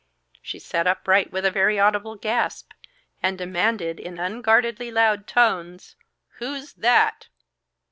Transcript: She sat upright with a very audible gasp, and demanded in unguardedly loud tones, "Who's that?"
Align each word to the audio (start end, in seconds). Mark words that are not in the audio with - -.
She 0.41 0.57
sat 0.57 0.87
upright 0.87 1.31
with 1.31 1.45
a 1.45 1.51
very 1.51 1.77
audible 1.79 2.15
gasp, 2.15 2.71
and 3.21 3.37
demanded 3.37 3.99
in 3.99 4.17
unguardedly 4.17 4.89
loud 4.89 5.27
tones, 5.27 5.95
"Who's 6.39 6.73
that?" 6.73 7.27